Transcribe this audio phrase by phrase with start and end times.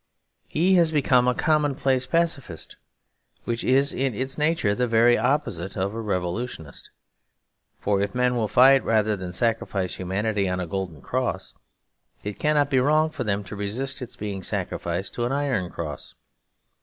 [0.47, 2.75] He has become a commonplace Pacifist,
[3.43, 6.89] which is in its nature the very opposite of a revolutionist;
[7.79, 11.53] for if men will fight rather than sacrifice humanity on a golden cross,
[12.23, 16.15] it cannot be wrong for them to resist its being sacrificed to an iron cross.